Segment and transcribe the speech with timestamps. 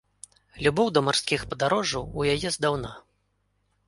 [0.67, 2.91] Любоў да марскіх падарожжаў у яе здаўна.